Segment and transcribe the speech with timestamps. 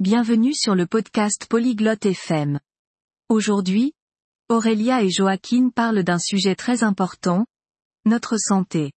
[0.00, 2.58] Bienvenue sur le podcast Polyglotte FM.
[3.28, 3.92] Aujourd'hui,
[4.48, 7.44] Aurélia et Joaquin parlent d'un sujet très important,
[8.06, 8.92] notre santé.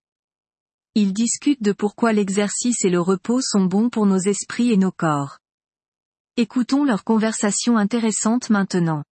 [0.96, 4.94] Ils discutent de pourquoi l'exercice et le repos sont bons pour nos esprits et nos
[4.94, 5.40] corps.
[6.38, 9.04] Écoutons leur conversation intéressante maintenant.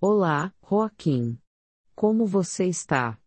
[0.00, 1.36] Olá, Joaquim.
[1.94, 3.20] Como você está?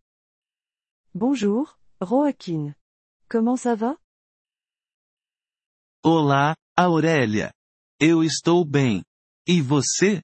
[1.14, 2.74] Bonjour, Joaquin.
[3.30, 3.96] Comment ça va?
[6.02, 7.54] Olá, Aurélia.
[7.98, 9.02] Eu estou bem.
[9.48, 10.20] E você?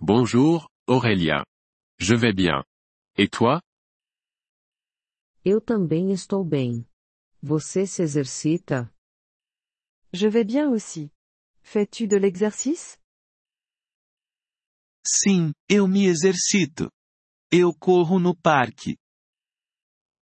[0.00, 1.44] Bonjour, Aurélia.
[2.00, 2.64] Je vais bien.
[3.16, 3.60] Et toi?
[5.44, 6.84] Eu também estou bem.
[7.40, 8.92] Você se exercita?
[10.12, 11.12] Je vais bien aussi.
[11.62, 12.98] Fais-tu de l'exercice?
[15.06, 16.90] Sim, eu me exercito.
[17.48, 18.96] Eu corro no parque.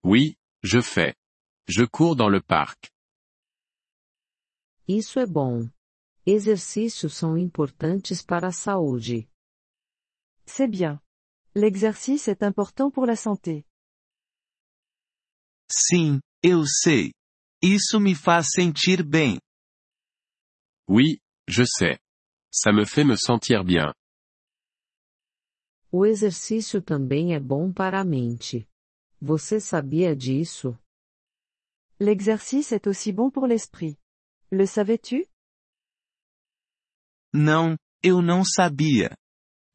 [0.04, 1.14] Oui, je fais.
[1.70, 2.90] Je cours dans le parc.
[4.88, 5.70] Isso é bom.
[6.26, 9.30] Exercícios são importantes para a saúde.
[10.46, 11.02] C'est bien.
[11.54, 13.66] L'exercice est important pour la santé.
[15.70, 17.12] Sim, eu sei.
[17.62, 19.40] Isso me faz sentir bem.
[20.88, 22.00] Oui, je sais.
[22.50, 23.94] Ça me fait me sentir bien.
[25.92, 28.68] O exercício também é bom para a mente.
[29.20, 30.78] Você sabia disso?
[32.00, 33.98] L'exercice est aussi bon pour l'esprit.
[34.52, 35.28] Le savais-tu?
[37.34, 39.16] Não, eu não sabia.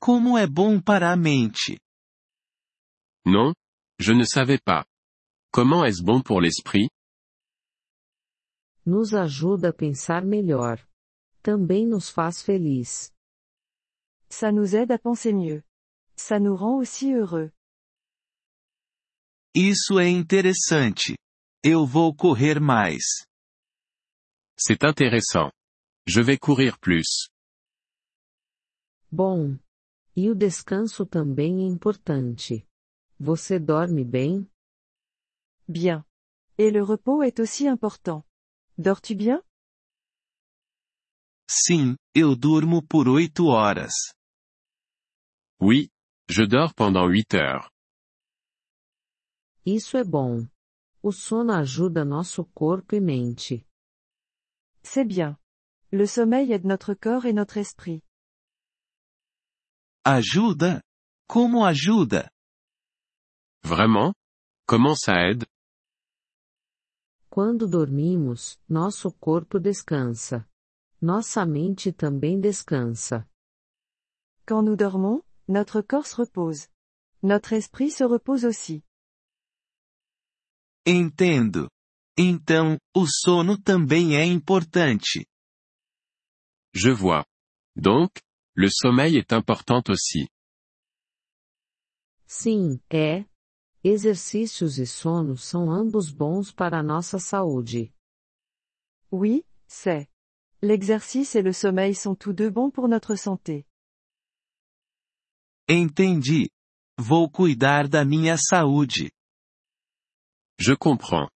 [0.01, 1.79] Como é bom para a mente.
[3.25, 3.53] Non?
[4.01, 4.85] Je ne savais pas.
[5.53, 6.89] Comment est-ce bon pour l'esprit?
[8.85, 10.79] Nos ajuda a pensar melhor.
[11.43, 13.13] Também nos faz feliz.
[14.29, 15.63] Ça nous aide à penser mieux.
[16.17, 17.53] Ça nous rend aussi heureux.
[19.55, 21.17] Isso é interessante.
[21.63, 23.05] Eu vou correr mais.
[24.57, 25.51] C'est intéressant.
[26.07, 27.29] Je vais courir plus.
[29.11, 29.59] Bom.
[30.17, 32.67] E o descanso também é importante.
[33.19, 34.49] Você dorme bem?
[35.69, 36.05] Bien.
[36.59, 38.25] Et le repos est aussi important.
[38.77, 39.43] Dors-tu bien?
[41.51, 43.93] Sim, eu durmo por oito horas.
[45.61, 45.91] Oui,
[46.29, 47.71] je dors pendant 8 heures.
[49.65, 50.45] Isso é bom.
[51.01, 53.65] O sono ajuda nosso corpo e mente.
[54.83, 55.37] C'est bien.
[55.91, 58.03] Le sommeil aide notre corps et notre esprit.
[60.05, 60.83] Ajuda?
[61.29, 62.31] Como ajuda?
[63.63, 64.15] Vraiment?
[64.67, 65.47] Comment ça aide?
[67.31, 70.47] Quando dormimos, nosso corpo descansa.
[71.01, 73.27] Nossa mente também descansa.
[74.47, 76.69] Quand nous dormons, notre corps se repose.
[77.23, 78.83] Notre esprit se repose aussi.
[80.87, 81.69] Entendo.
[82.17, 85.27] Então, o sono também é importante.
[86.75, 87.25] Je vois.
[87.75, 88.11] Donc,
[88.55, 90.29] le sommeil est important aussi.
[92.27, 93.25] Sim, é.
[93.85, 97.93] Exercícios e sono são ambos bons para a nossa saúde.
[99.11, 100.09] Oui, c'est.
[100.63, 103.67] L'exercice et le sommeil sont tous deux bons pour notre santé.
[105.69, 106.51] Entendi.
[106.99, 109.11] Vou cuidar da minha saúde.
[110.59, 111.29] Je comprends.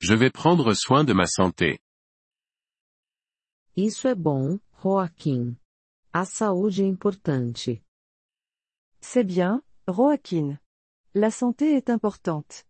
[0.00, 1.78] Je vais prendre soin de ma santé.
[3.76, 5.56] Isso é bom, Joaquim.
[6.12, 7.82] A saúde é importante.
[9.00, 10.58] C'est bien, Joaquin.
[11.14, 12.64] La santé est importante.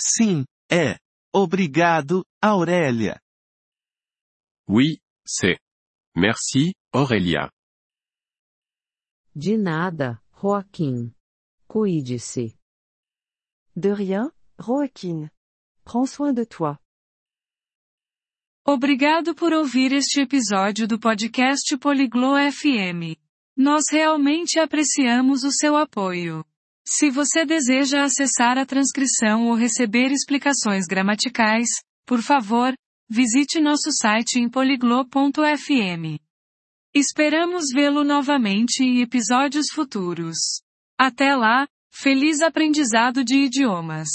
[0.00, 0.98] Sim, é.
[1.32, 3.20] Obrigado, Aurélia.
[4.66, 5.58] Oui, c'est.
[6.16, 7.50] Merci, Aurélia.
[9.34, 11.12] De nada, Joaquim.
[11.68, 12.56] Cuide-se.
[13.76, 15.30] De rien, Joaquin.
[15.84, 16.76] Prends soin de toi.
[18.66, 23.16] Obrigado por ouvir este episódio do podcast Poliglo FM.
[23.56, 26.44] Nós realmente apreciamos o seu apoio.
[26.86, 31.68] Se você deseja acessar a transcrição ou receber explicações gramaticais,
[32.04, 32.74] por favor,
[33.08, 36.20] visite nosso site em poliglo.fm.
[36.94, 40.36] Esperamos vê-lo novamente em episódios futuros.
[40.98, 44.08] Até lá, feliz aprendizado de idiomas!